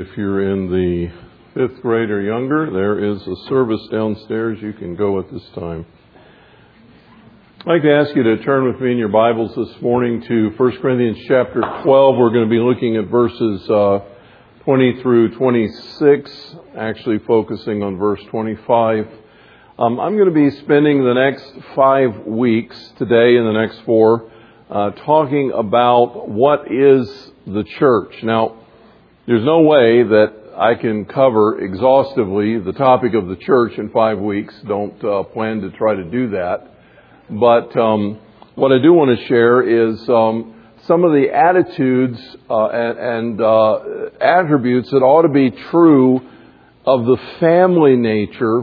[0.00, 1.10] If you're in the
[1.54, 5.84] fifth grade or younger, there is a service downstairs you can go at this time.
[7.62, 10.50] I'd like to ask you to turn with me in your Bibles this morning to
[10.56, 12.16] 1 Corinthians chapter 12.
[12.16, 13.98] We're going to be looking at verses uh,
[14.62, 19.04] 20 through 26, actually focusing on verse 25.
[19.80, 24.30] Um, I'm going to be spending the next five weeks, today and the next four,
[24.70, 28.22] uh, talking about what is the church.
[28.22, 28.58] Now,
[29.28, 34.18] there's no way that I can cover exhaustively the topic of the church in five
[34.18, 34.54] weeks.
[34.66, 36.66] Don't uh, plan to try to do that.
[37.28, 38.20] But um,
[38.54, 43.40] what I do want to share is um, some of the attitudes uh, and, and
[43.42, 43.78] uh,
[44.18, 46.22] attributes that ought to be true
[46.86, 48.60] of the family nature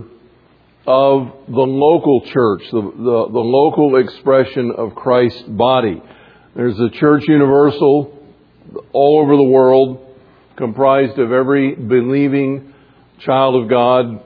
[0.87, 6.01] of the local church, the, the, the local expression of Christ's body.
[6.55, 8.19] There's a church universal
[8.93, 10.01] all over the world
[10.57, 12.73] comprised of every believing
[13.19, 14.23] child of God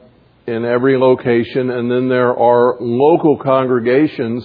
[0.47, 4.43] in every location, and then there are local congregations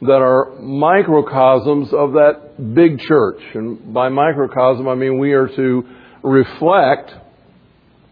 [0.00, 3.40] that are microcosms of that big church.
[3.54, 5.86] And by microcosm, I mean we are to
[6.22, 7.14] reflect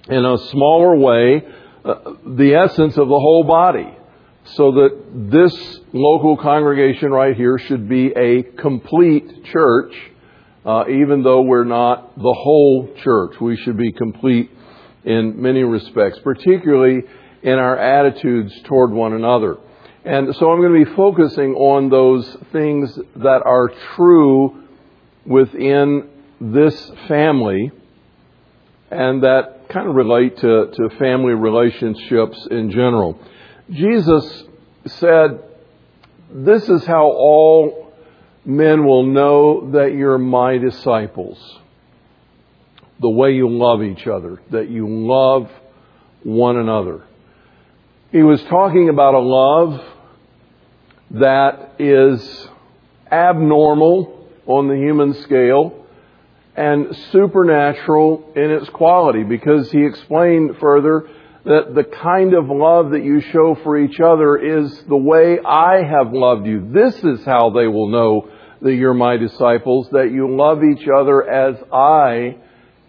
[0.09, 1.43] in a smaller way
[1.85, 3.99] uh, the essence of the whole body.
[4.45, 9.95] So that this local congregation right here should be a complete church
[10.65, 13.41] uh, even though we're not the whole church.
[13.41, 14.51] We should be complete
[15.05, 17.03] in many respects, particularly
[17.43, 19.59] in our attitudes toward one another.
[20.05, 24.65] And so I'm going to be focusing on those things that are true
[25.25, 26.09] within
[26.41, 27.71] this family
[28.91, 33.19] and that kind of relate to, to family relationships in general.
[33.71, 34.45] Jesus
[34.87, 35.43] said,
[36.31, 37.92] This is how all
[38.45, 41.39] men will know that you're my disciples.
[43.01, 45.51] The way you love each other, that you love
[46.23, 47.05] one another.
[48.11, 49.83] He was talking about a love
[51.13, 52.49] that is
[53.11, 55.87] abnormal on the human scale
[56.57, 61.09] and supernatural in its quality because he explained further
[61.45, 65.83] that the kind of love that you show for each other is the way I
[65.83, 66.71] have loved you.
[66.73, 68.31] This is how they will know
[68.63, 72.37] that you're my disciples, that you love each other as I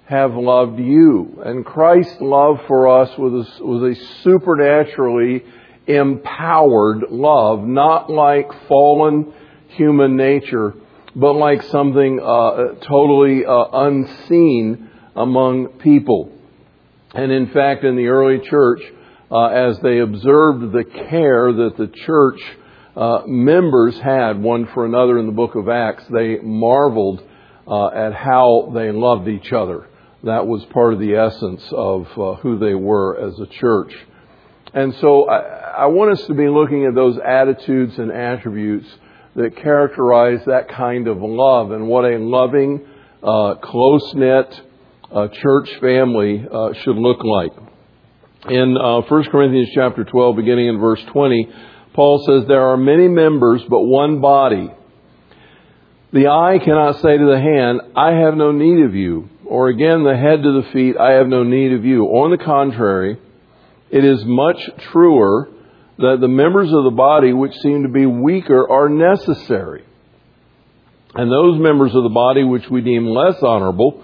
[0.05, 1.41] have loved you.
[1.43, 5.43] And Christ's love for us was a, was a supernaturally
[5.87, 9.33] empowered love, not like fallen
[9.69, 10.75] human nature,
[11.15, 16.31] but like something uh, totally uh, unseen among people.
[17.13, 18.81] And in fact, in the early church,
[19.31, 22.41] uh, as they observed the care that the church
[22.95, 27.23] uh, members had one for another in the book of Acts, they marveled
[27.67, 29.87] uh, at how they loved each other.
[30.23, 33.93] That was part of the essence of uh, who they were as a church.
[34.73, 38.87] And so I, I, want us to be looking at those attitudes and attributes
[39.35, 42.85] that characterize that kind of love and what a loving,
[43.21, 44.61] uh, close knit
[45.11, 47.51] uh, church family uh, should look like.
[48.49, 51.49] In 1 Corinthians chapter 12, beginning in verse 20,
[51.93, 54.71] Paul says, There are many members, but one body.
[56.11, 59.29] The eye cannot say to the hand, I have no need of you.
[59.45, 62.05] Or again, the head to the feet, I have no need of you.
[62.05, 63.17] On the contrary,
[63.89, 64.57] it is much
[64.91, 65.49] truer
[65.97, 69.85] that the members of the body which seem to be weaker are necessary.
[71.15, 74.03] And those members of the body which we deem less honorable,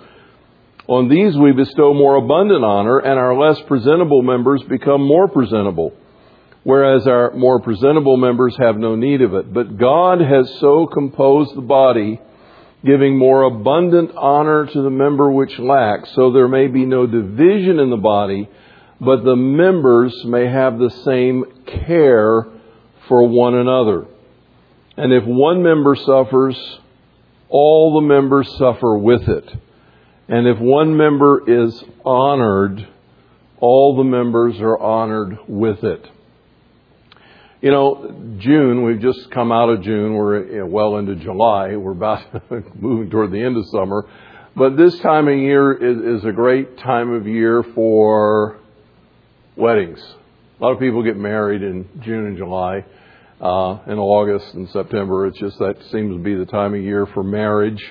[0.88, 5.94] on these we bestow more abundant honor, and our less presentable members become more presentable
[6.64, 9.54] whereas our more presentable members have no need of it.
[9.54, 12.20] But God has so composed the body,
[12.86, 17.80] giving more abundant honor to the member which lacks, so there may be no division
[17.80, 18.50] in the body,
[19.02, 22.46] but the members may have the same care
[23.08, 24.06] for one another.
[24.98, 26.58] And if one member suffers,
[27.48, 29.50] all the members suffer with it.
[30.28, 32.88] And if one member is honored,
[33.60, 36.06] all the members are honored with it.
[37.62, 40.14] You know, June, we've just come out of June.
[40.14, 41.76] We're well into July.
[41.76, 42.50] We're about
[42.82, 44.08] moving toward the end of summer.
[44.56, 48.62] But this time of year is, is a great time of year for
[49.58, 50.00] weddings.
[50.00, 52.86] A lot of people get married in June and July.
[53.42, 57.06] Uh, in August and September, it's just that seems to be the time of year
[57.08, 57.84] for marriage,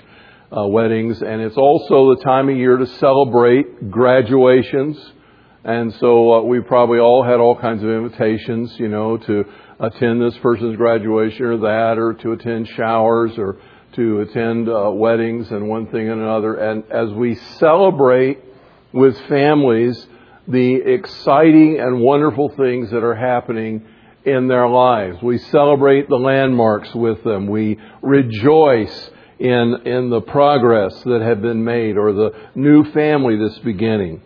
[0.51, 4.99] uh, weddings, and it's also the time of year to celebrate graduations
[5.69, 9.45] and so uh, we probably all had all kinds of invitations, you know, to
[9.79, 13.59] attend this person's graduation or that, or to attend showers, or
[13.93, 16.55] to attend uh, weddings and one thing and another.
[16.55, 18.39] And as we celebrate
[18.93, 20.07] with families
[20.47, 23.87] the exciting and wonderful things that are happening
[24.25, 25.23] in their lives.
[25.23, 27.47] We celebrate the landmarks with them.
[27.47, 33.59] We rejoice in, in the progress that had been made or the new family that's
[33.59, 34.23] beginning.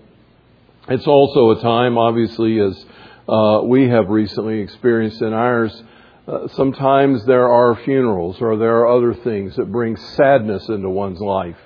[0.89, 2.85] It's also a time, obviously, as
[3.29, 5.81] uh, we have recently experienced in ours,
[6.27, 11.21] uh, sometimes there are funerals or there are other things that bring sadness into one's
[11.21, 11.59] life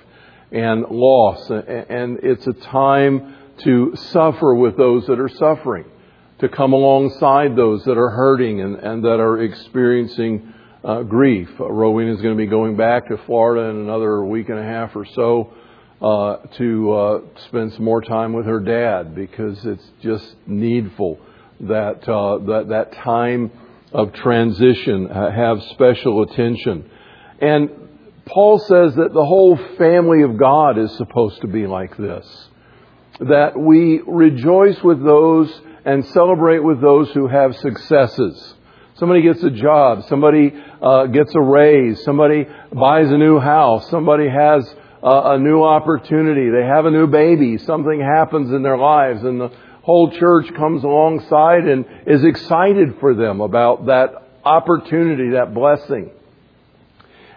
[0.51, 1.49] and loss.
[1.49, 5.85] And it's a time to suffer with those that are suffering,
[6.37, 10.53] to come alongside those that are hurting and, and that are experiencing
[10.83, 11.49] uh, grief.
[11.59, 14.63] Uh, Rowena is going to be going back to Florida in another week and a
[14.63, 15.53] half or so
[16.01, 21.19] uh, to uh, spend some more time with her dad because it's just needful
[21.61, 23.51] that uh, that that time
[23.91, 26.89] of transition have special attention.
[27.39, 27.69] And
[28.25, 32.49] Paul says that the whole family of God is supposed to be like this
[33.19, 35.51] that we rejoice with those
[35.85, 38.53] and celebrate with those who have successes.
[38.95, 44.27] Somebody gets a job, somebody uh, gets a raise, somebody buys a new house, somebody
[44.29, 44.71] has
[45.03, 49.51] a, new opportunity, they have a new baby, something happens in their lives, and the
[49.83, 56.11] whole church comes alongside and is excited for them about that opportunity, that blessing.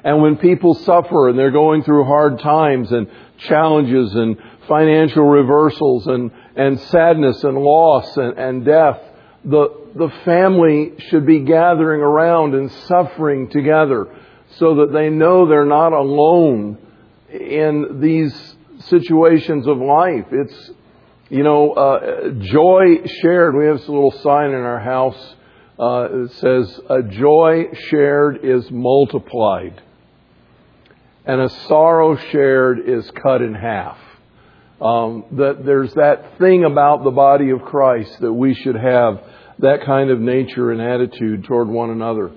[0.02, 3.08] And when people suffer and they're going through hard times and
[3.38, 4.36] challenges and
[4.66, 9.00] financial reversals and, and sadness and loss and, and death,
[9.44, 14.08] the, the family should be gathering around and suffering together
[14.56, 16.78] so that they know they're not alone
[17.32, 18.34] in these
[18.86, 20.26] situations of life.
[20.30, 20.70] It's,
[21.28, 23.54] you know, uh, joy shared.
[23.54, 25.34] We have this little sign in our house
[25.78, 29.80] uh, that says, A joy shared is multiplied,
[31.24, 33.98] and a sorrow shared is cut in half.
[34.80, 39.22] Um, that there's that thing about the body of Christ that we should have
[39.58, 42.30] that kind of nature and attitude toward one another.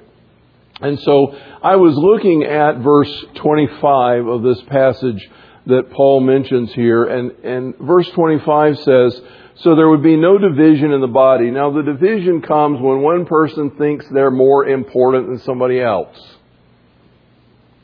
[0.83, 1.33] And so
[1.63, 5.29] I was looking at verse 25 of this passage
[5.65, 9.21] that Paul mentions here, and, and verse 25 says,
[9.55, 11.51] So there would be no division in the body.
[11.51, 16.19] Now the division comes when one person thinks they're more important than somebody else.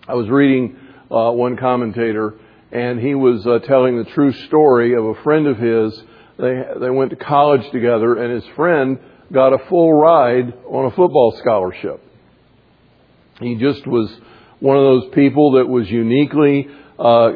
[0.05, 0.77] I was reading
[1.09, 2.37] uh, one commentator
[2.71, 6.03] and he was uh, telling the true story of a friend of his.
[6.37, 8.99] They they went to college together, and his friend
[9.31, 12.03] got a full ride on a football scholarship.
[13.39, 14.09] He just was
[14.59, 16.67] one of those people that was uniquely
[16.99, 17.31] uh,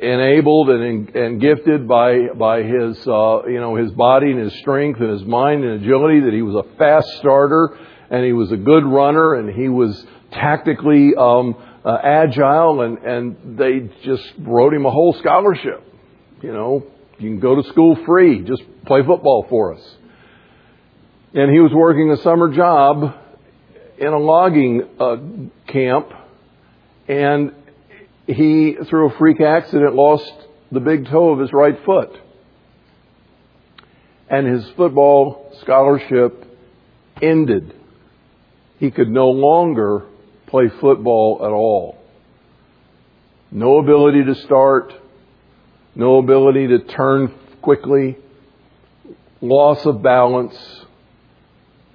[0.00, 5.00] enabled and, and gifted by by his uh, you know his body and his strength
[5.00, 6.20] and his mind and agility.
[6.20, 7.76] That he was a fast starter
[8.10, 11.54] and he was a good runner and he was tactically um,
[11.84, 15.82] uh, agile, and, and they just wrote him a whole scholarship.
[16.42, 16.86] You know,
[17.18, 19.96] you can go to school free, just play football for us.
[21.34, 23.14] And he was working a summer job
[23.98, 25.16] in a logging uh,
[25.66, 26.08] camp,
[27.08, 27.52] and
[28.26, 30.32] he, through a freak accident, lost
[30.72, 32.18] the big toe of his right foot.
[34.28, 36.44] And his football scholarship
[37.20, 37.74] ended.
[38.78, 40.06] He could no longer
[40.46, 41.98] play football at all.
[43.50, 44.92] No ability to start,
[45.94, 47.32] no ability to turn
[47.62, 48.16] quickly,
[49.40, 50.56] loss of balance.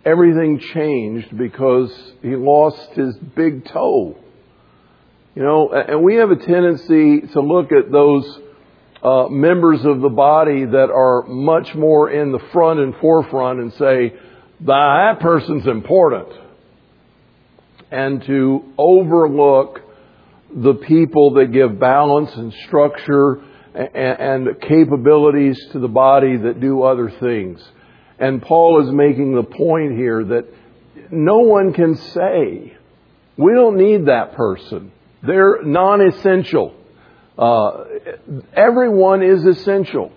[0.06, 1.92] Everything changed because
[2.22, 4.18] he lost his big toe.
[5.36, 8.40] You know, and we have a tendency to look at those
[9.04, 13.74] uh, members of the body that are much more in the front and forefront and
[13.74, 14.14] say,
[14.62, 16.28] that person's important
[17.92, 19.82] and to overlook
[20.54, 23.42] the people that give balance and structure
[23.74, 27.62] and, capabilities to the body that do other things.
[28.20, 30.46] And Paul is making the point here that
[31.10, 32.76] no one can say,
[33.38, 34.92] we don't need that person.
[35.24, 36.76] They're non-essential.
[37.38, 37.86] Uh,
[38.54, 40.12] everyone is essential.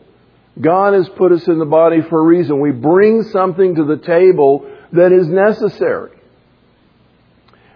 [0.61, 2.61] God has put us in the body for a reason.
[2.61, 6.11] We bring something to the table that is necessary.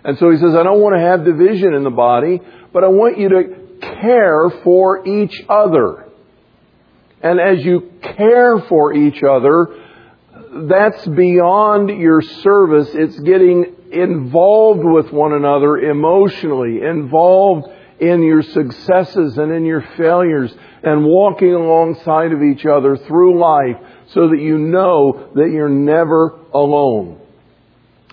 [0.04, 2.40] And so he says, I don't want to have division in the body,
[2.72, 6.08] but I want you to care for each other.
[7.22, 9.85] And as you care for each other,
[10.68, 12.88] that's beyond your service.
[12.92, 17.68] It's getting involved with one another emotionally, involved
[18.00, 23.76] in your successes and in your failures, and walking alongside of each other through life
[24.08, 27.20] so that you know that you're never alone.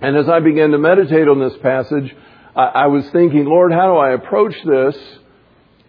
[0.01, 2.15] And as I began to meditate on this passage,
[2.55, 4.95] I, was thinking, Lord, how do I approach this?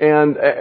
[0.01, 0.53] And uh,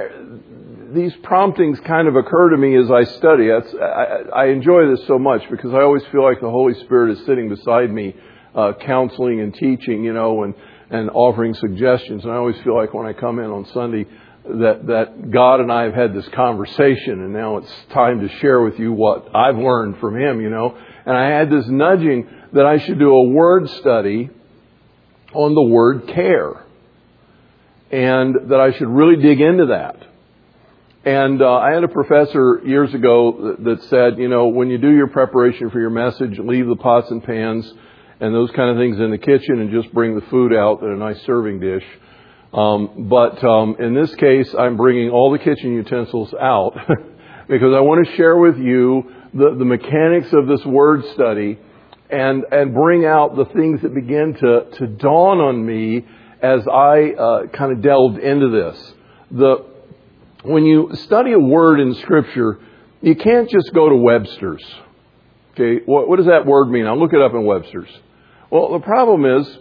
[0.93, 3.49] these promptings kind of occur to me as I study.
[3.51, 7.25] I, I enjoy this so much because I always feel like the Holy Spirit is
[7.25, 8.15] sitting beside me,
[8.55, 10.53] uh, counseling and teaching, you know, and,
[10.89, 12.23] and offering suggestions.
[12.23, 14.05] And I always feel like when I come in on Sunday
[14.45, 18.61] that, that God and I have had this conversation and now it's time to share
[18.61, 20.77] with you what I've learned from Him, you know.
[21.05, 24.29] And I had this nudging that I should do a word study
[25.33, 26.65] on the word care
[27.91, 30.12] and that I should really dig into that.
[31.05, 34.89] And uh, I had a professor years ago that said, you know, when you do
[34.89, 37.69] your preparation for your message, leave the pots and pans
[38.21, 40.89] and those kind of things in the kitchen and just bring the food out in
[40.89, 41.83] a nice serving dish.
[42.53, 46.73] Um, but um, in this case, I'm bringing all the kitchen utensils out
[47.49, 51.59] because I want to share with you the, the mechanics of this word study
[52.09, 56.05] and and bring out the things that begin to to dawn on me
[56.41, 58.93] as I uh, kind of delved into this.
[59.31, 59.72] The,
[60.43, 62.59] when you study a word in Scripture,
[63.01, 64.63] you can't just go to Webster's.
[65.53, 66.85] Okay, what, what does that word mean?
[66.85, 67.89] I'll look it up in Webster's.
[68.49, 69.57] Well, the problem is,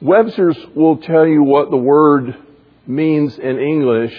[0.00, 2.36] Webster's will tell you what the word
[2.86, 4.14] means in English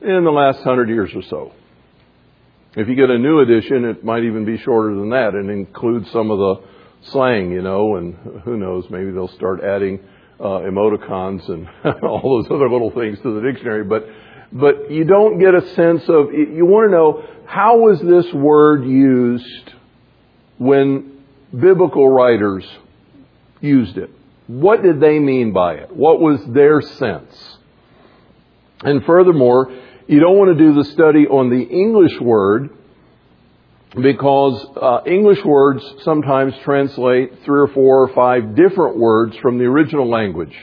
[0.00, 1.52] in the last hundred years or so.
[2.76, 6.06] If you get a new edition, it might even be shorter than that and include
[6.08, 6.54] some of the
[7.10, 10.00] slang, you know, and who knows, maybe they'll start adding
[10.38, 11.68] uh, emoticons and
[12.02, 14.06] all those other little things to the dictionary, but
[14.52, 18.84] but you don't get a sense of you want to know how was this word
[18.84, 19.72] used
[20.58, 21.22] when
[21.58, 22.64] biblical writers
[23.60, 24.10] used it.
[24.46, 25.94] What did they mean by it?
[25.94, 27.58] What was their sense?
[28.82, 29.70] And furthermore,
[30.06, 32.70] you don't want to do the study on the English word
[33.94, 39.64] because uh, English words sometimes translate three or four or five different words from the
[39.64, 40.56] original language.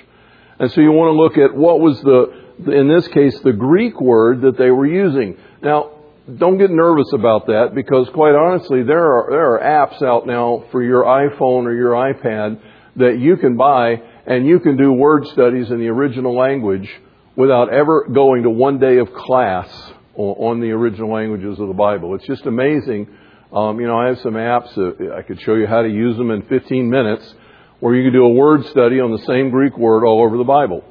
[0.59, 3.99] And so you want to look at what was the, in this case, the Greek
[3.99, 5.37] word that they were using.
[5.61, 5.91] Now,
[6.35, 10.65] don't get nervous about that because quite honestly, there are, there are apps out now
[10.71, 12.59] for your iPhone or your iPad
[12.97, 16.89] that you can buy and you can do word studies in the original language
[17.35, 19.69] without ever going to one day of class
[20.15, 22.15] on the original languages of the Bible.
[22.15, 23.07] It's just amazing.
[23.53, 24.75] Um, you know, I have some apps.
[24.77, 27.35] Uh, I could show you how to use them in 15 minutes,
[27.79, 30.43] where you can do a word study on the same Greek word all over the
[30.43, 30.83] Bible.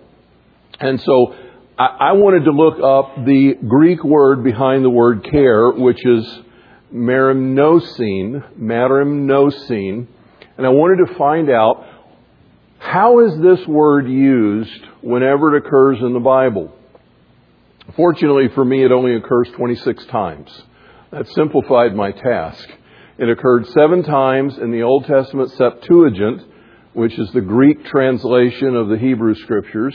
[0.78, 1.34] And so,
[1.78, 6.24] I, wanted to look up the Greek word behind the word care, which is
[6.94, 10.06] merimnosine, merimnosine,
[10.56, 11.84] and I wanted to find out
[12.78, 16.72] how is this word used whenever it occurs in the Bible.
[17.94, 20.62] Fortunately for me, it only occurs 26 times.
[21.10, 22.66] That simplified my task.
[23.18, 26.42] It occurred seven times in the Old Testament Septuagint,
[26.94, 29.94] which is the Greek translation of the Hebrew Scriptures,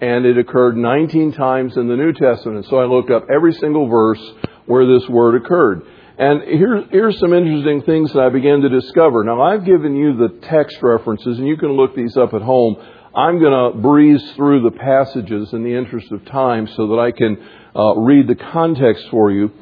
[0.00, 2.66] and it occurred 19 times in the New Testament.
[2.66, 4.20] So I looked up every single verse
[4.66, 5.82] where this word occurred.
[6.18, 9.22] And here, here's some interesting things that I began to discover.
[9.24, 12.76] Now, I've given you the text references, and you can look these up at home.
[13.14, 17.12] I'm going to breeze through the passages in the interest of time so that I
[17.12, 17.38] can
[17.74, 19.52] uh, read the context for you.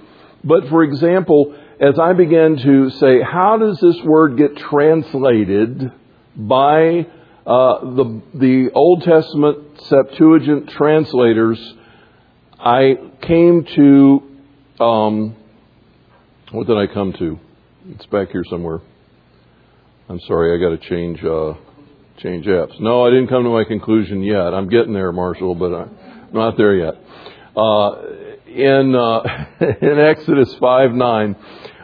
[0.45, 5.93] But for example, as I began to say, how does this word get translated
[6.37, 7.07] by
[7.47, 11.75] uh, the the Old Testament Septuagint translators?
[12.59, 15.37] I came to um,
[16.51, 17.39] what did I come to?
[17.91, 18.81] It's back here somewhere.
[20.09, 21.23] I'm sorry, I got to change.
[21.23, 21.55] Uh,
[22.19, 22.81] change apps.
[22.81, 24.55] No, I didn't come to my conclusion yet.
[24.55, 26.95] I'm getting there, Marshall, but I'm not there yet.
[27.57, 28.03] Uh,
[28.47, 29.21] in uh,
[29.83, 31.37] in Exodus five nine,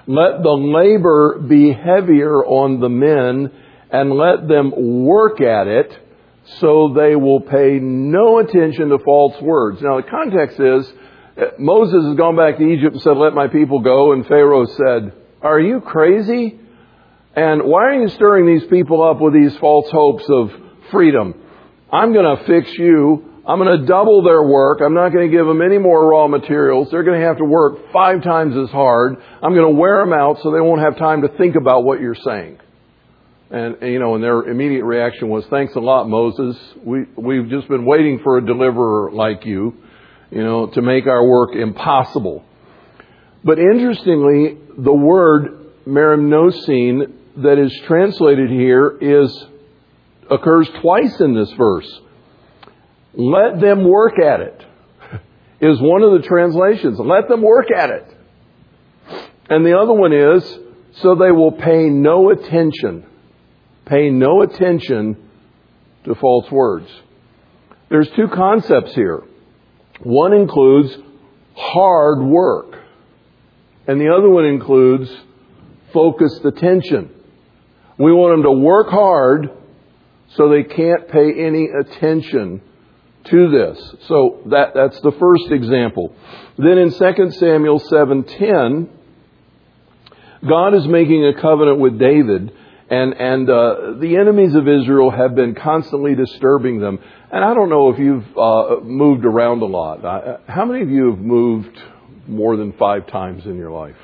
[0.07, 3.53] let the labor be heavier on the men,
[3.93, 5.97] and let them work at it,
[6.59, 9.81] so they will pay no attention to false words.
[9.83, 10.93] Now the context is
[11.37, 14.67] uh, Moses has gone back to Egypt and said, "Let my people go," and Pharaoh
[14.67, 16.59] said, "Are you crazy?"
[17.35, 20.53] And why are you stirring these people up with these false hopes of
[20.91, 21.35] freedom?
[21.91, 23.41] I'm going to fix you.
[23.47, 24.81] I'm going to double their work.
[24.85, 26.91] I'm not going to give them any more raw materials.
[26.91, 29.17] They're going to have to work five times as hard.
[29.43, 32.01] I'm going to wear them out so they won't have time to think about what
[32.01, 32.59] you're saying.
[33.53, 36.57] And, you know, and their immediate reaction was, thanks a lot, Moses.
[36.83, 39.77] We, we've just been waiting for a deliverer like you,
[40.31, 42.47] you know, to make our work impossible.
[43.45, 49.45] But interestingly, the word merimnosine that is translated here is
[50.31, 52.01] occurs twice in this verse.
[53.13, 54.65] Let them work at it
[55.61, 56.99] is one of the translations.
[56.99, 58.17] Let them work at it.
[59.51, 60.59] And the other one is
[61.03, 63.09] so they will pay no attention.
[63.87, 65.17] Pay no attention
[66.05, 66.89] to false words.
[67.89, 69.23] There's two concepts here.
[70.01, 70.97] One includes
[71.55, 72.79] hard work.
[73.87, 75.11] And the other one includes
[75.93, 77.11] focused attention.
[77.99, 79.51] We want them to work hard
[80.37, 82.63] so they can't pay any attention
[83.25, 83.95] to this.
[84.09, 86.15] So that, that's the first example.
[86.59, 88.89] Then in 2 Samuel 7:10,
[90.49, 92.53] God is making a covenant with David,
[92.93, 96.99] and and uh, the enemies of Israel have been constantly disturbing them.
[97.31, 100.43] And I don't know if you've uh, moved around a lot.
[100.47, 101.81] How many of you have moved
[102.29, 103.97] more than five times in your life?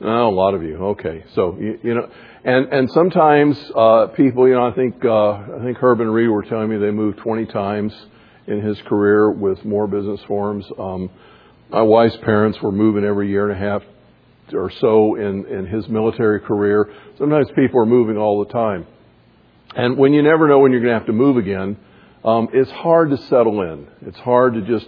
[0.00, 0.76] Oh, a lot of you.
[0.76, 2.10] Okay, so you, you know,
[2.42, 6.30] and and sometimes uh, people, you know, I think uh, I think Herb and Reed
[6.30, 7.92] were telling me they moved 20 times
[8.48, 10.66] in his career with Moore Business Forms.
[10.76, 11.10] Um,
[11.70, 13.82] my wife's parents were moving every year and a half
[14.54, 16.92] or so in in his military career.
[17.18, 18.86] Sometimes people are moving all the time,
[19.74, 21.76] and when you never know when you're going to have to move again,
[22.24, 23.88] um, it's hard to settle in.
[24.02, 24.86] It's hard to just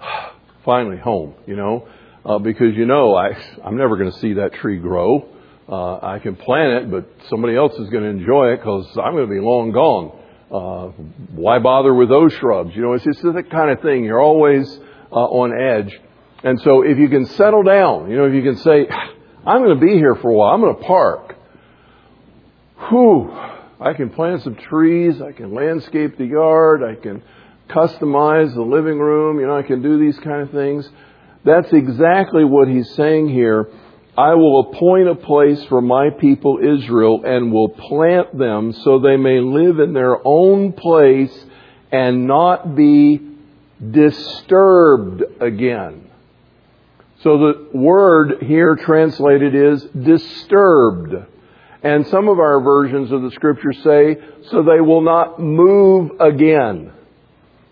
[0.64, 1.88] finally home, you know
[2.24, 5.28] uh, because you know I, I'm never going to see that tree grow.
[5.68, 9.12] Uh, I can plant it, but somebody else is going to enjoy it because I'm
[9.14, 10.20] going to be long gone.
[10.50, 10.92] Uh,
[11.34, 12.74] why bother with those shrubs?
[12.76, 14.04] You know, it's just that kind of thing.
[14.04, 14.68] You're always
[15.10, 15.98] uh, on edge.
[16.44, 18.86] And so if you can settle down, you know, if you can say,
[19.46, 21.34] I'm going to be here for a while, I'm going to park.
[22.90, 23.30] Whew,
[23.80, 27.22] I can plant some trees, I can landscape the yard, I can
[27.68, 30.88] customize the living room, you know, I can do these kind of things.
[31.46, 33.70] That's exactly what he's saying here.
[34.16, 39.16] I will appoint a place for my people Israel and will plant them so they
[39.16, 41.34] may live in their own place
[41.90, 43.20] and not be
[43.90, 46.10] disturbed again.
[47.24, 51.14] So the word here translated is disturbed.
[51.82, 54.18] And some of our versions of the scripture say,
[54.50, 56.92] so they will not move again.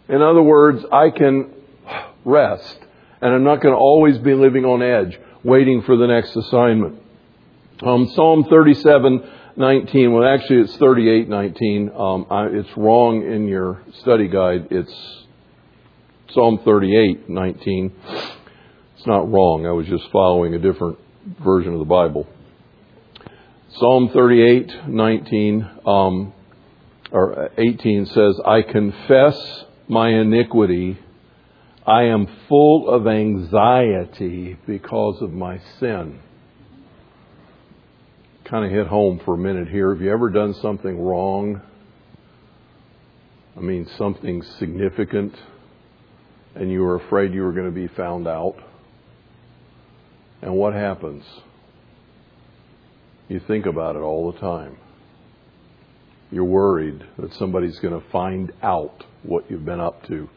[0.09, 1.53] In other words, I can
[2.25, 2.79] rest
[3.21, 7.03] and I'm not going to always be living on edge, waiting for the next assignment.
[7.83, 9.23] Um, Psalm 37,
[9.57, 10.13] 19.
[10.13, 11.91] Well, actually, it's 38, 19.
[11.95, 14.69] Um, I, it's wrong in your study guide.
[14.71, 15.27] It's
[16.31, 17.93] Psalm 38, 19.
[19.03, 19.67] It's not wrong.
[19.67, 20.97] I was just following a different
[21.43, 22.25] version of the Bible.
[23.81, 26.33] Psalm 38, 19, um,
[27.11, 31.01] or 18 says, I confess my iniquity
[31.85, 36.21] I am full of anxiety because of my sin.
[38.45, 39.93] Kind of hit home for a minute here.
[39.93, 41.61] Have you ever done something wrong?
[43.57, 45.35] I mean, something significant,
[46.55, 48.63] and you were afraid you were going to be found out?
[50.43, 51.25] And what happens?
[53.29, 54.77] You think about it all the time.
[56.33, 60.29] You're worried that somebody's going to find out what you've been up to.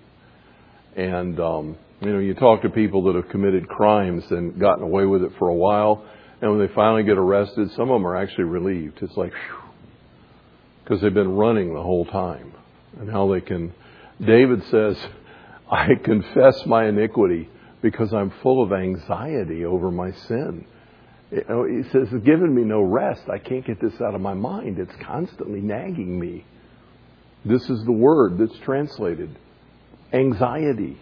[0.96, 5.06] And, um, you know, you talk to people that have committed crimes and gotten away
[5.06, 6.06] with it for a while,
[6.42, 9.00] and when they finally get arrested, some of them are actually relieved.
[9.02, 9.34] It's like,
[10.84, 12.54] because they've been running the whole time.
[13.00, 13.74] And how they can,
[14.24, 14.98] David says,
[15.72, 17.50] I confess my iniquity
[17.86, 20.66] because I'm full of anxiety over my sin.
[21.30, 23.30] He says, it's given me no rest.
[23.32, 24.80] I can't get this out of my mind.
[24.80, 26.46] It's constantly nagging me.
[27.46, 29.38] This is the word that's translated
[30.12, 30.98] anxiety.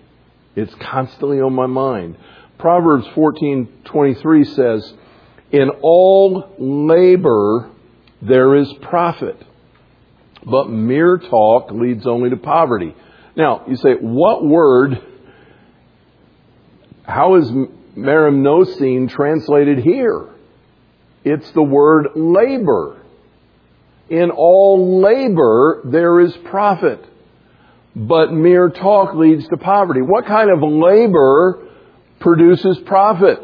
[0.58, 2.18] It's constantly on my mind.
[2.58, 4.94] Proverbs 14:23 says,
[5.52, 7.70] "In all labor
[8.22, 9.42] there is profit,
[10.46, 12.94] but mere talk leads only to poverty."
[13.38, 15.00] Now, you say, what word
[17.04, 17.50] how is
[17.96, 20.30] merimnosine translated here?
[21.24, 23.02] It's the word labor.
[24.10, 27.04] In all labor there is profit
[27.96, 30.02] but mere talk leads to poverty.
[30.02, 31.68] What kind of labor
[32.20, 33.40] produces profit?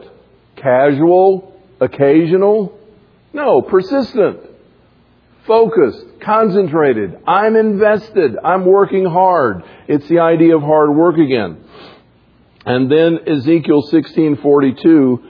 [0.55, 1.59] Casual?
[1.79, 2.77] Occasional?
[3.31, 4.39] No, persistent.
[5.45, 7.17] Focused, concentrated.
[7.27, 8.37] I'm invested.
[8.43, 9.63] I'm working hard.
[9.87, 11.63] It's the idea of hard work again.
[12.65, 15.23] And then Ezekiel 16:42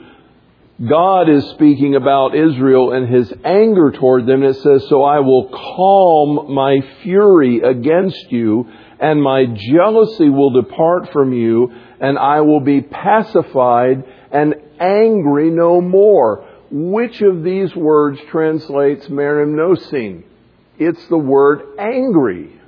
[0.88, 4.42] God is speaking about Israel and his anger toward them.
[4.42, 8.66] It says, So I will calm my fury against you
[9.00, 15.80] and my jealousy will depart from you, and I will be pacified and angry no
[15.80, 16.46] more.
[16.70, 20.24] Which of these words translates merimnosine?
[20.78, 22.60] It's the word angry.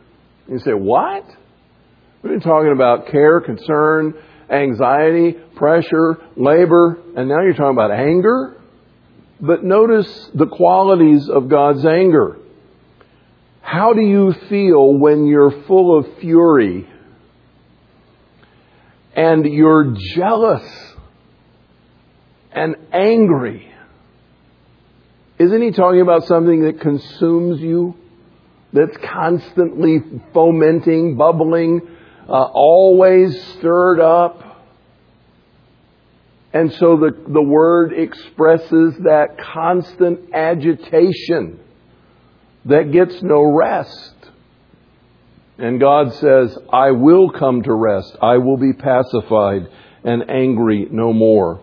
[0.48, 1.24] You say, what?
[2.22, 4.14] We've been talking about care, concern,
[4.52, 8.60] anxiety, pressure, labor, and now you're talking about anger?
[9.40, 12.38] But notice the qualities of God's anger.
[13.60, 16.86] How do you feel when you're full of fury?
[19.14, 20.64] and you're jealous
[22.50, 23.70] and angry.
[25.38, 27.96] Isn't he talking about something that consumes you?
[28.72, 29.98] That's constantly
[30.32, 31.80] fomenting, bubbling,
[32.28, 34.52] uh, always stirred up?
[36.52, 41.58] And so the, the word expresses that constant agitation
[42.66, 44.14] that gets no rest.
[45.58, 48.16] And God says, I will come to rest.
[48.20, 49.68] I will be pacified
[50.04, 51.62] and angry no more.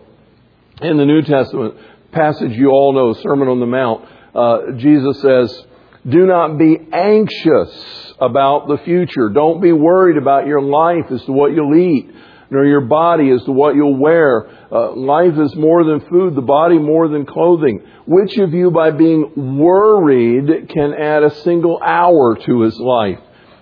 [0.80, 1.74] In the New Testament
[2.10, 5.64] passage you all know, Sermon on the Mount, uh, Jesus says,
[6.08, 9.28] do not be anxious about the future.
[9.28, 12.10] Don't be worried about your life as to what you'll eat,
[12.50, 14.48] nor your body as to what you'll wear.
[14.72, 17.82] Uh, life is more than food, the body more than clothing.
[18.06, 23.18] Which of you, by being worried, can add a single hour to his life?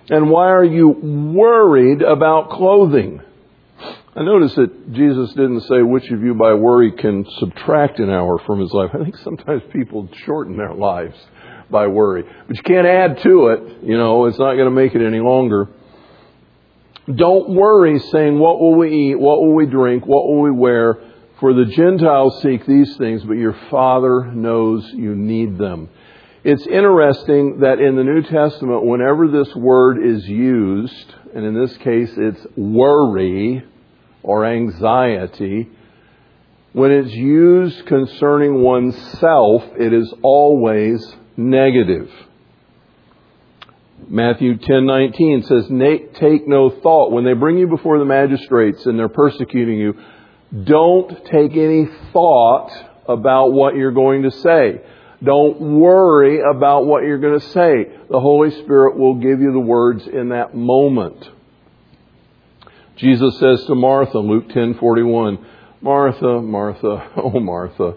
[0.09, 3.21] And why are you worried about clothing?
[4.15, 8.39] I notice that Jesus didn't say which of you by worry can subtract an hour
[8.39, 8.89] from his life.
[8.93, 11.15] I think sometimes people shorten their lives
[11.71, 12.23] by worry.
[12.47, 13.83] But you can't add to it.
[13.83, 15.67] You know, it's not going to make it any longer.
[17.13, 19.19] Don't worry saying, what will we eat?
[19.19, 20.05] What will we drink?
[20.05, 20.99] What will we wear?
[21.39, 25.89] For the Gentiles seek these things, but your Father knows you need them.
[26.43, 31.75] It's interesting that in the New Testament, whenever this word is used, and in this
[31.77, 33.63] case it's worry
[34.21, 35.69] or anxiety,
[36.73, 42.09] when it's used concerning oneself, it is always negative.
[44.07, 45.67] Matthew 10:19 says,
[46.13, 49.95] "Take no thought when they bring you before the magistrates and they're persecuting you.
[50.63, 52.71] Don't take any thought
[53.07, 54.81] about what you're going to say.
[55.23, 57.87] Don't worry about what you're going to say.
[58.09, 61.29] The Holy Spirit will give you the words in that moment.
[62.95, 65.39] Jesus says to Martha, Luke 10:41,
[65.81, 67.95] "Martha, Martha, oh Martha,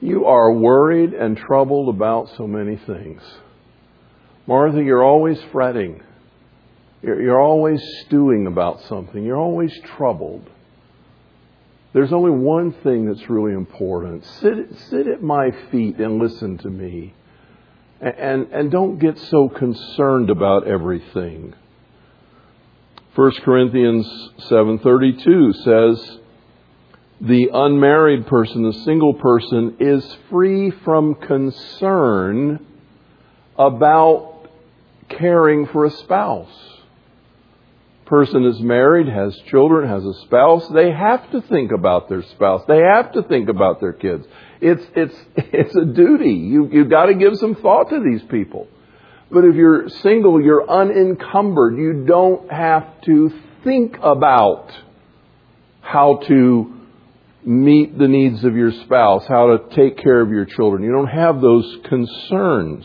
[0.00, 3.22] you are worried and troubled about so many things.
[4.46, 6.02] Martha, you're always fretting.
[7.02, 9.22] You're, always stewing about something.
[9.22, 10.48] You're always troubled.
[11.92, 14.24] There's only one thing that's really important.
[14.24, 17.14] Sit, sit at my feet and listen to me.
[18.00, 21.54] And, and, and don't get so concerned about everything.
[23.14, 24.06] 1 Corinthians
[24.50, 26.18] 7:32 says
[27.20, 32.64] the unmarried person, the single person is free from concern
[33.58, 34.48] about
[35.08, 36.76] caring for a spouse
[38.06, 42.62] person is married, has children, has a spouse, they have to think about their spouse.
[42.66, 44.24] They have to think about their kids.
[44.60, 46.32] It's, it's, it's a duty.
[46.32, 48.68] You, you've got to give some thought to these people.
[49.30, 51.76] But if you're single, you're unencumbered.
[51.76, 53.32] You don't have to
[53.64, 54.72] think about
[55.80, 56.85] how to
[57.46, 60.82] meet the needs of your spouse, how to take care of your children.
[60.82, 62.84] You don't have those concerns.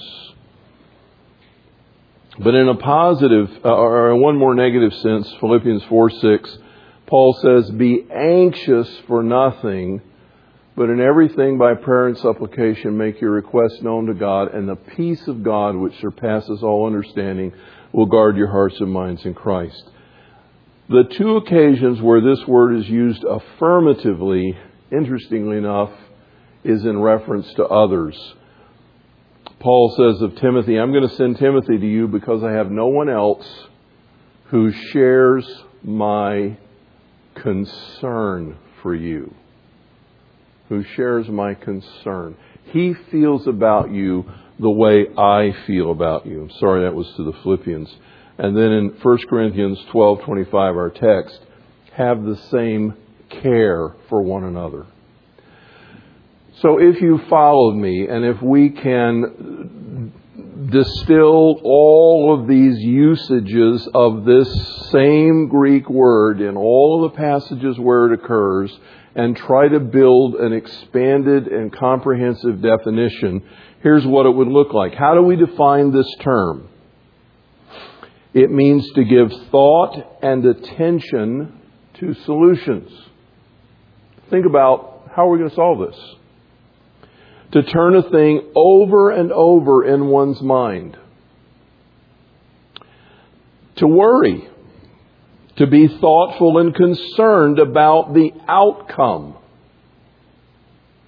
[2.39, 6.57] But in a positive, uh, or one more negative sense, Philippians 4 6,
[7.07, 10.01] Paul says, Be anxious for nothing,
[10.75, 14.75] but in everything by prayer and supplication make your requests known to God, and the
[14.75, 17.51] peace of God, which surpasses all understanding,
[17.91, 19.89] will guard your hearts and minds in Christ.
[20.91, 24.57] The two occasions where this word is used affirmatively,
[24.91, 25.91] interestingly enough,
[26.65, 28.17] is in reference to others.
[29.61, 32.87] Paul says of Timothy, I'm going to send Timothy to you because I have no
[32.87, 33.47] one else
[34.47, 35.49] who shares
[35.81, 36.57] my
[37.35, 39.33] concern for you.
[40.67, 42.35] Who shares my concern.
[42.65, 46.41] He feels about you the way I feel about you.
[46.41, 47.95] I'm sorry that was to the Philippians.
[48.41, 51.39] And then in 1 Corinthians 12:25 our text,
[51.93, 52.95] have the same
[53.29, 54.87] care for one another.
[56.55, 60.11] So if you followed me and if we can
[60.71, 64.49] distill all of these usages of this
[64.89, 68.75] same Greek word in all of the passages where it occurs
[69.13, 73.43] and try to build an expanded and comprehensive definition,
[73.83, 74.95] here's what it would look like.
[74.95, 76.69] How do we define this term?
[78.33, 81.59] It means to give thought and attention
[81.95, 82.91] to solutions.
[84.29, 86.15] Think about how are we going to solve this?
[87.51, 90.97] to turn a thing over and over in one's mind.
[93.77, 94.47] To worry.
[95.57, 99.35] To be thoughtful and concerned about the outcome.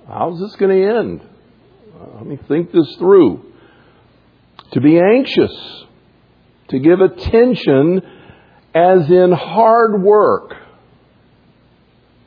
[0.07, 1.21] How's this going to end?
[2.15, 3.53] Let me think this through.
[4.73, 5.85] To be anxious.
[6.73, 8.01] To give attention
[8.73, 10.55] as in hard work.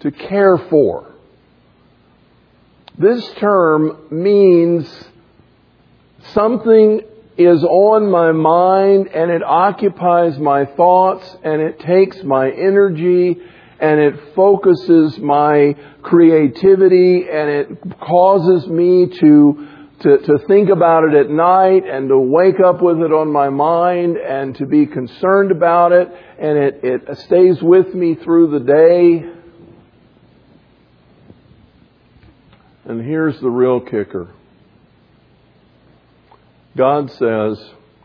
[0.01, 1.13] to care for.
[2.97, 4.89] This term means
[6.33, 7.01] something
[7.37, 13.39] is on my mind and it occupies my thoughts and it takes my energy
[13.81, 19.69] and it focuses my creativity and it causes me to,
[20.01, 23.49] to, to think about it at night and to wake up with it on my
[23.49, 28.61] mind and to be concerned about it and it, it stays with me through the
[28.61, 29.33] day.
[32.85, 34.29] And here's the real kicker.
[36.77, 37.59] God says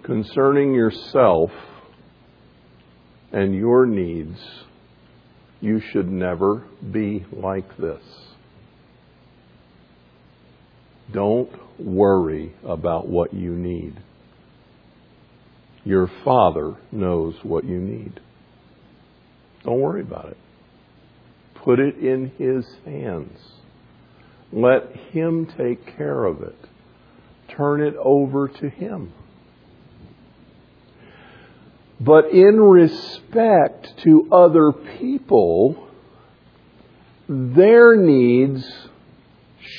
[0.04, 1.52] concerning yourself
[3.34, 4.40] and your needs,
[5.60, 8.02] you should never be like this.
[11.12, 14.00] Don't worry about what you need.
[15.84, 18.20] Your Father knows what you need.
[19.64, 20.38] Don't worry about it.
[21.56, 23.38] Put it in His hands.
[24.52, 26.58] Let Him take care of it.
[27.56, 29.14] Turn it over to Him.
[32.00, 35.88] But in respect to other people,
[37.30, 38.81] their needs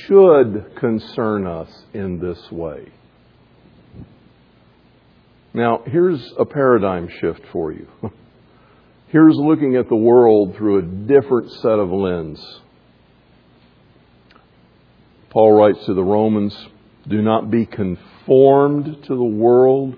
[0.07, 2.89] should concern us in this way.
[5.55, 7.87] Now, here's a paradigm shift for you.
[9.09, 12.43] Here's looking at the world through a different set of lens.
[15.29, 16.57] Paul writes to the Romans,
[17.07, 19.97] do not be conformed to the world,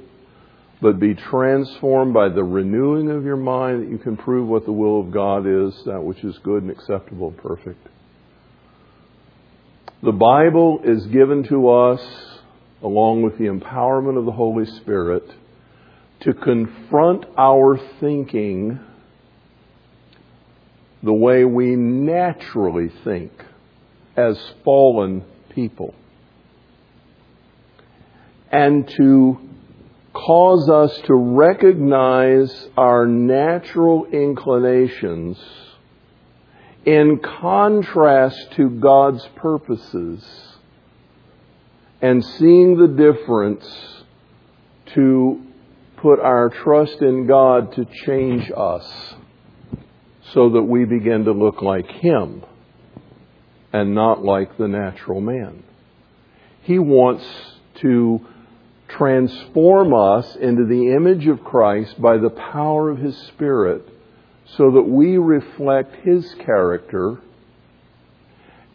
[0.82, 4.72] but be transformed by the renewing of your mind that you can prove what the
[4.72, 7.86] will of God is, that which is good and acceptable and perfect.
[10.04, 12.06] The Bible is given to us,
[12.82, 15.26] along with the empowerment of the Holy Spirit,
[16.20, 18.80] to confront our thinking
[21.02, 23.32] the way we naturally think
[24.14, 25.94] as fallen people.
[28.52, 29.38] And to
[30.12, 35.38] cause us to recognize our natural inclinations
[36.84, 40.22] in contrast to God's purposes
[42.02, 43.64] and seeing the difference
[44.94, 45.42] to
[45.96, 49.14] put our trust in God to change us
[50.32, 52.44] so that we begin to look like Him
[53.72, 55.62] and not like the natural man.
[56.62, 57.24] He wants
[57.76, 58.20] to
[58.88, 63.88] transform us into the image of Christ by the power of His Spirit
[64.56, 67.18] so that we reflect His character.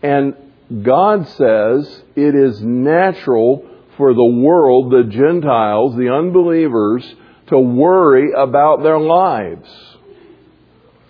[0.01, 0.35] And
[0.83, 7.03] God says it is natural for the world, the Gentiles, the unbelievers,
[7.47, 9.69] to worry about their lives.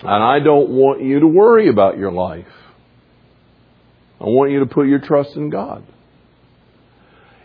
[0.01, 2.47] And I don't want you to worry about your life.
[4.19, 5.83] I want you to put your trust in God.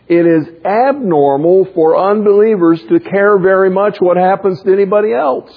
[0.07, 5.51] It is abnormal for unbelievers to care very much what happens to anybody else.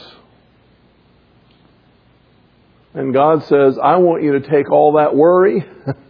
[2.95, 5.65] And God says, I want you to take all that worry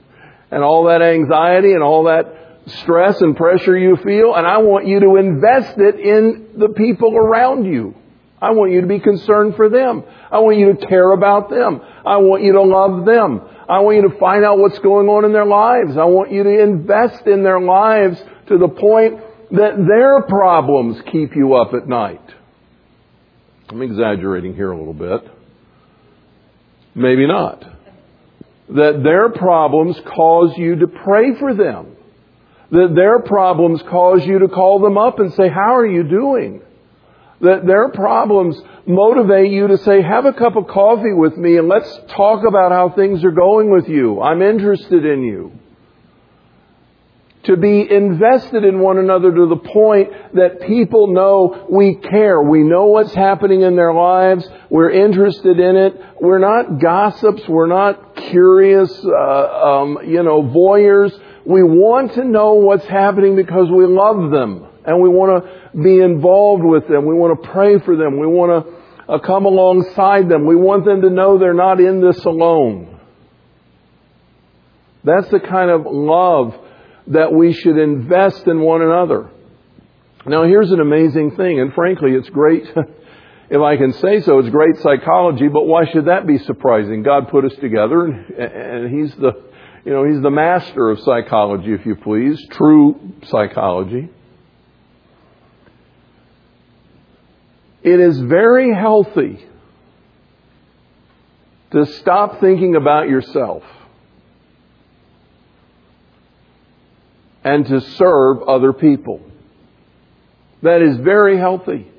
[0.51, 2.35] and all that anxiety and all that
[2.67, 7.17] stress and pressure you feel, and I want you to invest it in the people
[7.17, 7.95] around you.
[8.41, 10.05] I want you to be concerned for them.
[10.31, 11.81] I want you to care about them.
[12.07, 13.41] I want you to love them.
[13.69, 15.97] I want you to find out what's going on in their lives.
[15.97, 21.35] I want you to invest in their lives to the point that their problems keep
[21.35, 22.23] you up at night.
[23.71, 25.29] I'm exaggerating here a little bit.
[26.99, 27.65] Maybe not.
[28.71, 31.97] That their problems cause you to pray for them.
[32.73, 36.61] That their problems cause you to call them up and say, how are you doing?
[37.41, 41.69] That their problems motivate you to say, have a cup of coffee with me and
[41.69, 44.21] let's talk about how things are going with you.
[44.21, 45.53] I'm interested in you.
[47.45, 52.43] To be invested in one another to the point that people know we care.
[52.43, 54.47] We know what's happening in their lives.
[54.69, 55.95] We're interested in it.
[56.21, 57.49] We're not gossips.
[57.49, 61.19] We're not curious, uh, um, you know, voyeurs.
[61.47, 66.01] We want to know what's happening because we love them and we want to be
[66.01, 67.07] involved with them.
[67.07, 68.19] We want to pray for them.
[68.19, 70.45] We want to uh, come alongside them.
[70.45, 73.01] We want them to know they're not in this alone.
[75.05, 76.55] That's the kind of love
[77.09, 79.31] that we should invest in one another.
[80.27, 82.65] Now here's an amazing thing, and frankly it's great,
[83.51, 87.03] if I can say so, it's great psychology, but why should that be surprising?
[87.03, 89.33] God put us together and, and He's the,
[89.85, 94.11] you know, He's the master of psychology, if you please, true psychology.
[97.83, 99.47] It is very healthy
[101.71, 103.63] to stop thinking about yourself
[107.49, 109.23] and to serve other people.
[110.63, 111.91] That is very healthy.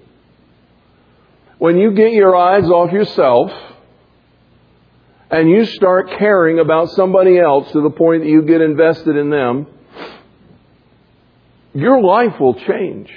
[1.57, 3.51] When you get your eyes off yourself
[5.31, 9.31] and you start caring about somebody else to the point that you get invested in
[9.31, 9.65] them,
[11.73, 13.11] your life will change.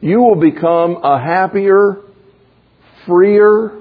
[0.00, 2.02] You will become a happier,
[3.04, 3.80] freer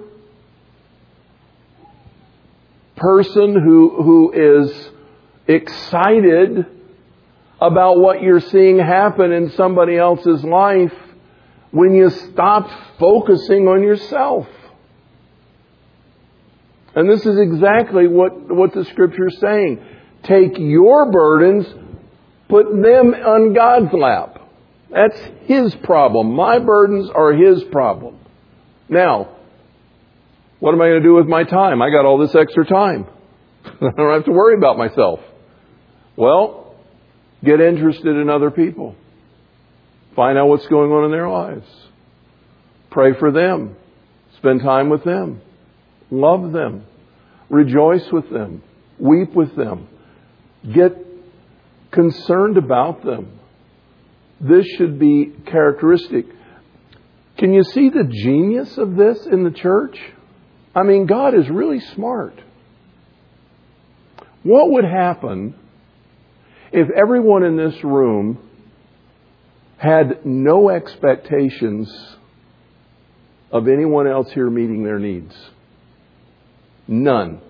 [2.96, 4.90] person who, who is
[5.48, 6.66] excited
[7.60, 10.94] about what you're seeing happen in somebody else's life
[11.72, 14.48] when you stop focusing on yourself.
[16.96, 19.82] And this is exactly what, what the scripture is saying.
[20.24, 21.66] Take your burdens,
[22.50, 24.40] put them on God's lap.
[24.90, 26.34] That's His problem.
[26.34, 28.18] My burdens are His problem.
[28.90, 29.30] Now,
[30.60, 31.82] what am I going to do with my time?
[31.82, 33.08] I got all this extra time.
[33.66, 35.22] I don't have to worry about myself.
[36.22, 36.76] Well,
[37.44, 38.96] get interested in other people.
[40.16, 41.66] Find out what's going on in their lives.
[42.92, 43.76] Pray for them.
[44.38, 45.42] Spend time with them.
[46.12, 46.86] Love them.
[47.50, 48.62] Rejoice with them.
[49.00, 49.88] Weep with them.
[50.72, 50.96] Get
[51.90, 53.40] concerned about them.
[54.40, 56.28] This should be characteristic.
[57.40, 60.00] Can you see the genius of this in the church?
[60.76, 62.40] I mean, God is really smart.
[64.44, 65.56] What would happen
[66.72, 68.38] if everyone in this room
[69.78, 71.92] had no expectations
[73.52, 75.36] of anyone else here meeting their needs?
[76.88, 77.42] None.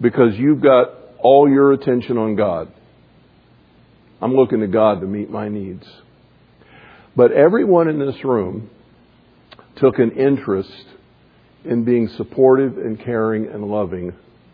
[0.00, 2.72] Because you've got all your attention on God.
[4.22, 5.86] I'm looking to God to meet my needs.
[7.16, 8.70] But everyone in this room
[9.76, 10.86] took an interest
[11.64, 14.12] in being supportive and caring and loving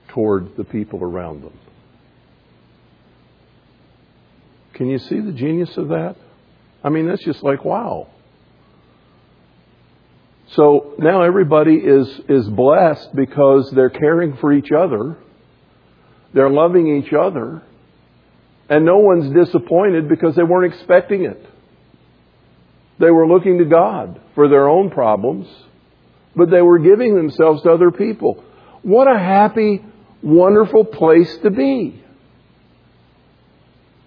[0.08, 1.52] toward the people around them.
[4.76, 6.16] Can you see the genius of that?
[6.84, 8.08] I mean, that's just like, wow.
[10.48, 15.16] So now everybody is, is blessed because they're caring for each other.
[16.34, 17.62] They're loving each other.
[18.68, 21.44] And no one's disappointed because they weren't expecting it.
[22.98, 25.48] They were looking to God for their own problems,
[26.34, 28.44] but they were giving themselves to other people.
[28.82, 29.82] What a happy,
[30.22, 32.02] wonderful place to be.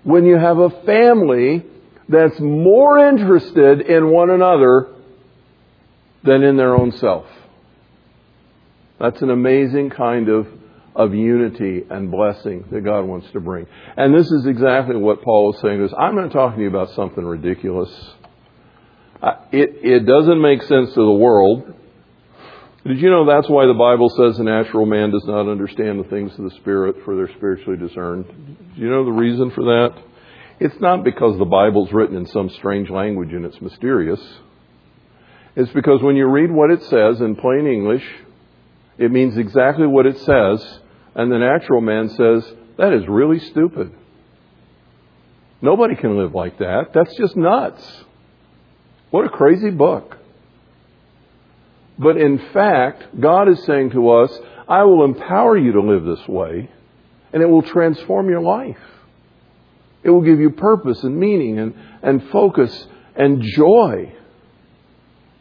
[0.04, 1.66] When you have a family
[2.08, 4.88] that's more interested in one another
[6.24, 7.26] than in their own self.
[9.00, 10.48] That's an amazing kind of
[10.96, 13.68] of unity and blessing that God wants to bring.
[13.96, 16.90] And this is exactly what Paul is saying is I'm not talking to you about
[16.96, 17.90] something ridiculous.
[19.52, 21.74] It, it doesn't make sense to the world.
[22.90, 26.10] Did you know that's why the Bible says the natural man does not understand the
[26.10, 28.26] things of the Spirit, for they're spiritually discerned?
[28.26, 29.94] Do you know the reason for that?
[30.60, 34.20] It's not because the Bible's written in some strange language and it's mysterious.
[35.56, 38.04] It's because when you read what it says in plain English,
[38.98, 40.80] it means exactly what it says,
[41.14, 43.92] and the natural man says, that is really stupid.
[45.62, 46.86] Nobody can live like that.
[46.96, 48.04] That's just nuts.
[49.12, 50.18] What a crazy book.
[52.00, 54.32] But in fact, God is saying to us,
[54.70, 56.70] I will empower you to live this way,
[57.34, 58.78] and it will transform your life.
[60.02, 64.14] It will give you purpose and meaning and, and focus and joy.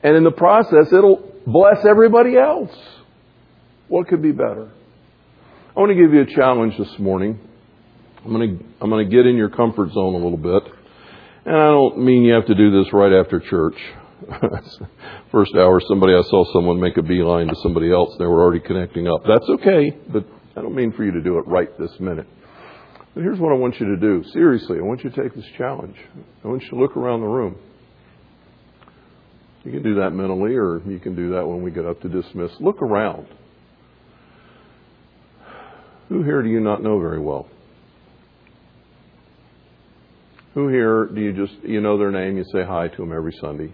[0.02, 2.76] And in the process, it'll bless everybody else.
[3.86, 4.70] What could be better?
[5.76, 7.38] I want to give you a challenge this morning.
[8.24, 10.72] I'm going to, I'm going to get in your comfort zone a little bit.
[11.44, 13.76] And I don't mean you have to do this right after church.
[15.32, 18.14] First hour, somebody, I saw someone make a beeline to somebody else.
[18.18, 19.22] They were already connecting up.
[19.26, 20.24] That's okay, but
[20.56, 22.26] I don't mean for you to do it right this minute.
[23.14, 24.24] But here's what I want you to do.
[24.32, 25.96] Seriously, I want you to take this challenge.
[26.44, 27.56] I want you to look around the room.
[29.64, 32.08] You can do that mentally, or you can do that when we get up to
[32.08, 32.52] dismiss.
[32.60, 33.26] Look around.
[36.08, 37.48] Who here do you not know very well?
[40.54, 42.36] Who here do you just you know their name?
[42.36, 43.72] You say hi to them every Sunday,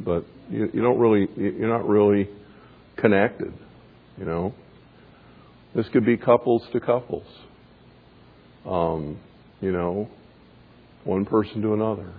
[0.00, 2.28] but you, you don't really you're not really
[2.96, 3.52] connected.
[4.18, 4.54] You know,
[5.74, 7.26] this could be couples to couples.
[8.64, 9.18] Um,
[9.60, 10.08] you know,
[11.04, 12.12] one person to another.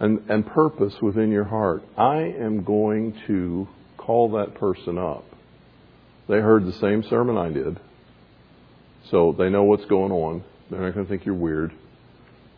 [0.00, 1.82] And, and purpose within your heart.
[1.96, 3.66] I am going to
[3.96, 5.24] call that person up
[6.28, 7.80] they heard the same sermon I did.
[9.10, 10.44] So they know what's going on.
[10.70, 11.72] They're not going to think you're weird.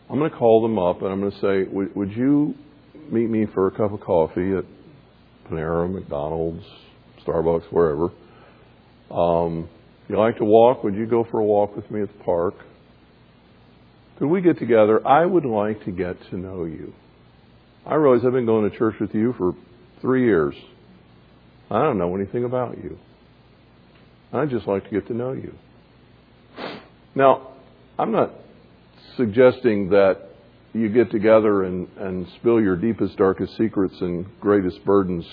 [0.09, 2.55] I'm going to call them up and I'm going to say, would, would you
[3.09, 4.65] meet me for a cup of coffee at
[5.49, 6.63] Panera, McDonald's,
[7.25, 8.09] Starbucks, wherever.
[9.09, 9.69] Um,
[10.03, 12.23] if you like to walk, would you go for a walk with me at the
[12.23, 12.55] park?
[14.19, 15.05] Could we get together?
[15.05, 16.93] I would like to get to know you.
[17.85, 19.53] I realize I've been going to church with you for
[19.99, 20.53] three years.
[21.69, 22.97] I don't know anything about you.
[24.33, 25.53] I'd just like to get to know you.
[27.15, 27.53] Now,
[27.97, 28.31] I'm not
[29.17, 30.29] suggesting that
[30.73, 35.25] you get together and, and spill your deepest, darkest secrets and greatest burdens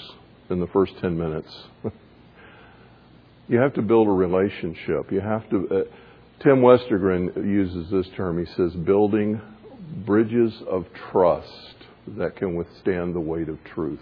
[0.50, 1.48] in the first 10 minutes.
[3.48, 5.12] you have to build a relationship.
[5.12, 5.68] You have to.
[5.68, 8.44] Uh, Tim Westergren uses this term.
[8.44, 9.40] He says, building
[10.04, 11.74] bridges of trust
[12.16, 14.00] that can withstand the weight of truth.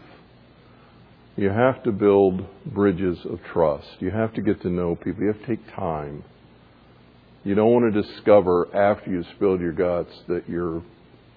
[1.36, 3.88] You have to build bridges of trust.
[4.00, 5.22] You have to get to know people.
[5.22, 6.24] You have to take time.
[7.44, 10.82] You don't want to discover after you've spilled your guts that you're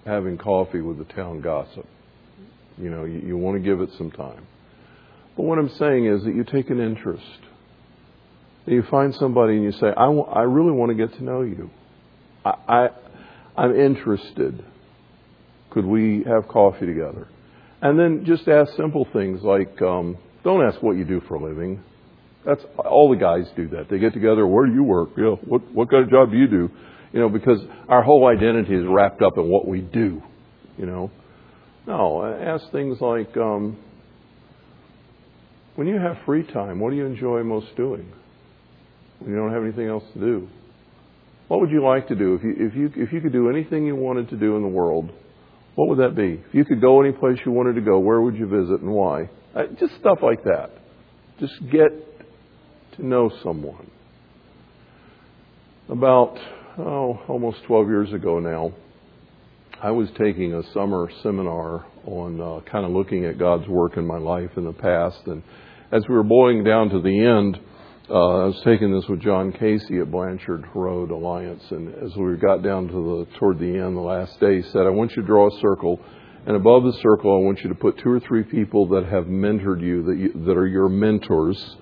[0.06, 1.86] having coffee with the town gossip.
[2.78, 4.46] You know, you, you want to give it some time.
[5.36, 7.24] But what I'm saying is that you take an interest.
[8.66, 11.42] You find somebody and you say, I, w- I really want to get to know
[11.42, 11.70] you.
[12.46, 12.90] I, I,
[13.58, 14.64] I'm interested.
[15.72, 17.28] Could we have coffee together?
[17.82, 21.44] And then just ask simple things like, um, don't ask what you do for a
[21.44, 21.82] living.
[22.46, 23.90] That's all the guys do that.
[23.90, 24.46] They get together.
[24.46, 25.10] Where do you work?
[25.18, 26.70] You know, what what kind of job do you do?
[27.12, 30.22] You know, because our whole identity is wrapped up in what we do.
[30.78, 31.12] You know,
[31.88, 32.24] no.
[32.24, 33.78] Ask things like, um,
[35.76, 38.12] when you have free time, what do you enjoy most doing?
[39.20, 40.48] When you don't have anything else to do,
[41.48, 43.86] what would you like to do if you if you if you could do anything
[43.86, 45.12] you wanted to do in the world?
[45.76, 46.44] What would that be?
[46.48, 48.92] If you could go any place you wanted to go, where would you visit and
[48.92, 49.30] why?
[49.56, 50.72] Uh, just stuff like that.
[51.40, 51.90] Just get
[52.98, 53.90] to know someone.
[55.88, 56.38] About,
[56.78, 58.74] oh, almost 12 years ago now,
[59.82, 64.06] I was taking a summer seminar on uh, kind of looking at God's work in
[64.06, 65.22] my life in the past.
[65.26, 65.42] And
[65.92, 67.60] as we were boiling down to the end,
[68.10, 72.36] uh, I was taking this with John Casey at Blanchard Road Alliance, and as we
[72.38, 75.22] got down to the toward the end, the last day, he said, "I want you
[75.22, 76.00] to draw a circle,
[76.48, 79.26] and above the circle, I want you to put two or three people that have
[79.26, 81.78] mentored you, that you, that are your mentors.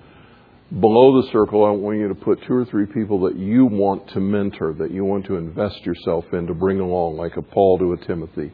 [0.70, 4.08] Below the circle, I want you to put two or three people that you want
[4.10, 7.78] to mentor, that you want to invest yourself in to bring along, like a Paul
[7.78, 8.52] to a Timothy."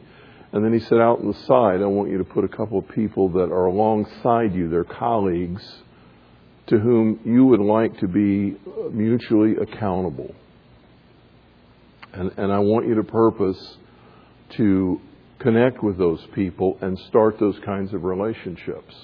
[0.53, 2.79] And then he said, out on the side, I want you to put a couple
[2.79, 5.61] of people that are alongside you, they're colleagues
[6.67, 8.55] to whom you would like to be
[8.91, 10.33] mutually accountable.
[12.13, 13.77] And, and I want you to purpose
[14.51, 15.01] to
[15.39, 18.95] connect with those people and start those kinds of relationships.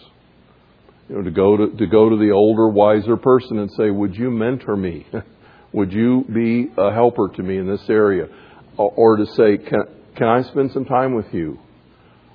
[1.12, 4.16] You know, to go to, to go to the older, wiser person and say, would
[4.16, 5.06] you mentor me?
[5.74, 8.30] would you be a helper to me in this area?
[8.78, 9.84] Or, to say, can,
[10.16, 11.60] can I spend some time with you?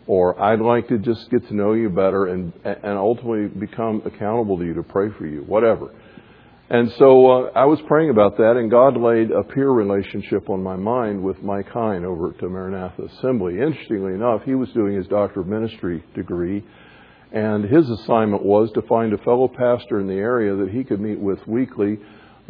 [0.06, 4.56] or I'd like to just get to know you better and and ultimately become accountable
[4.58, 5.92] to you to pray for you, whatever.
[6.68, 10.62] And so uh, I was praying about that, and God laid a peer relationship on
[10.62, 13.54] my mind with Mike Hine over at the Maranatha Assembly.
[13.54, 16.64] Interestingly enough, he was doing his Doctor of Ministry degree,
[17.32, 21.00] and his assignment was to find a fellow pastor in the area that he could
[21.00, 21.98] meet with weekly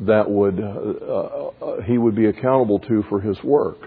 [0.00, 3.78] that would uh, uh, he would be accountable to for his work.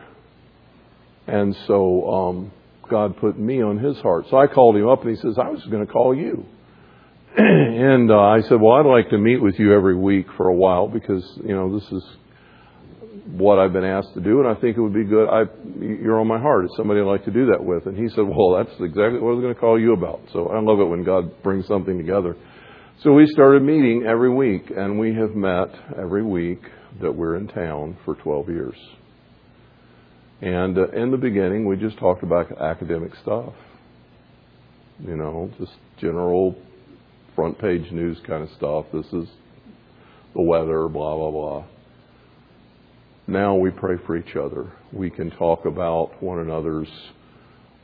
[1.28, 2.52] And so um,
[2.90, 4.26] God put me on his heart.
[4.30, 6.46] So I called him up and he says, I was going to call you.
[7.38, 10.56] and uh, I said, Well, I'd like to meet with you every week for a
[10.56, 12.04] while because, you know, this is
[13.32, 15.28] what I've been asked to do, and I think it would be good.
[15.28, 15.44] I,
[15.80, 16.66] you're on my heart.
[16.66, 17.86] It's somebody I'd like to do that with.
[17.86, 20.22] And he said, Well, that's exactly what I was going to call you about.
[20.34, 22.36] So I love it when God brings something together.
[23.04, 26.62] So we started meeting every week, and we have met every week
[27.02, 28.76] that we're in town for 12 years.
[30.42, 33.54] And uh, in the beginning, we just talked about academic stuff.
[35.00, 36.56] You know, just general
[37.36, 38.86] front page news kind of stuff.
[38.92, 39.30] This is
[40.34, 41.66] the weather, blah, blah, blah.
[43.30, 44.72] Now we pray for each other.
[44.92, 46.90] We can talk about one another's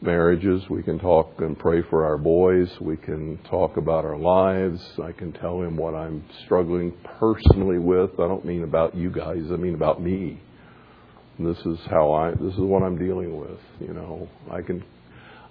[0.01, 0.63] marriages.
[0.69, 2.69] We can talk and pray for our boys.
[2.81, 4.81] We can talk about our lives.
[5.01, 8.11] I can tell him what I'm struggling personally with.
[8.19, 10.41] I don't mean about you guys, I mean about me
[11.39, 13.59] this is how I this is what I'm dealing with.
[13.79, 14.83] You know, I can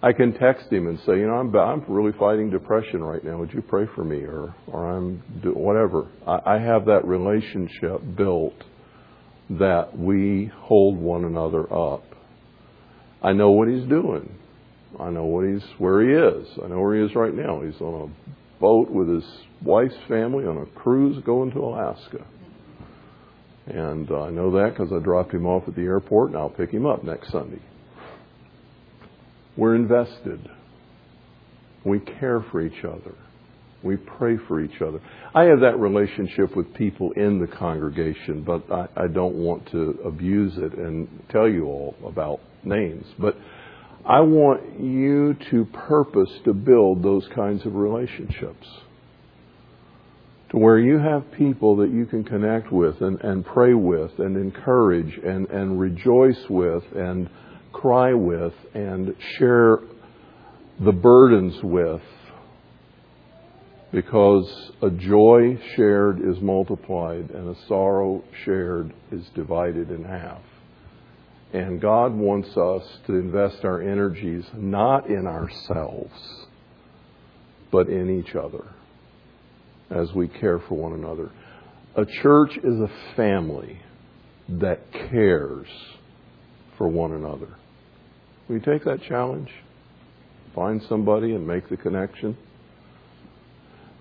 [0.02, 3.38] I can text him and say, you know, I'm I'm really fighting depression right now.
[3.38, 6.08] Would you pray for me, or or I'm whatever.
[6.26, 8.54] I, I have that relationship built
[9.50, 12.04] that we hold one another up.
[13.22, 14.38] I know what he's doing.
[14.98, 16.46] I know what he's where he is.
[16.62, 17.60] I know where he is right now.
[17.60, 19.24] He's on a boat with his
[19.62, 22.24] wife's family on a cruise going to Alaska.
[23.66, 26.50] And uh, I know that because I dropped him off at the airport and I'll
[26.50, 27.62] pick him up next Sunday.
[29.56, 30.48] We're invested.
[31.84, 33.14] We care for each other.
[33.84, 35.00] We pray for each other.
[35.34, 40.00] I have that relationship with people in the congregation, but I, I don't want to
[40.04, 43.06] abuse it and tell you all about names.
[43.18, 43.36] But
[44.06, 48.66] I want you to purpose to build those kinds of relationships.
[50.50, 54.36] To where you have people that you can connect with and, and pray with and
[54.36, 57.28] encourage and, and rejoice with and
[57.72, 59.78] cry with and share
[60.80, 62.02] the burdens with
[63.94, 70.42] because a joy shared is multiplied and a sorrow shared is divided in half.
[71.52, 76.12] And God wants us to invest our energies not in ourselves,
[77.70, 78.64] but in each other
[79.90, 81.30] as we care for one another.
[81.94, 83.78] A church is a family
[84.48, 85.68] that cares
[86.76, 87.54] for one another.
[88.48, 89.50] Will you take that challenge?
[90.52, 92.36] Find somebody and make the connection?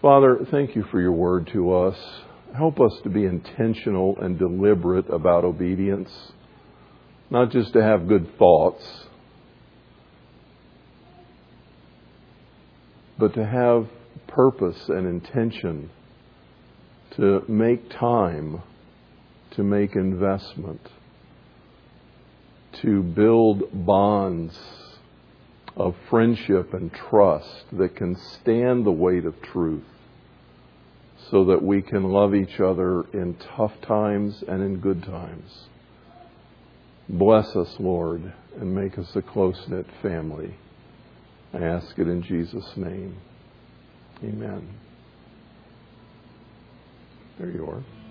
[0.03, 1.97] Father, thank you for your word to us.
[2.53, 6.11] Help us to be intentional and deliberate about obedience,
[7.29, 8.85] not just to have good thoughts,
[13.17, 13.87] but to have
[14.27, 15.89] purpose and intention
[17.11, 18.61] to make time,
[19.51, 20.81] to make investment,
[22.81, 24.59] to build bonds
[25.77, 29.83] of friendship and trust that can stand the weight of truth
[31.32, 35.67] so that we can love each other in tough times and in good times.
[37.09, 40.55] Bless us, Lord, and make us a close knit family.
[41.53, 43.17] I ask it in Jesus' name.
[44.24, 44.67] Amen.
[47.38, 48.02] There you are.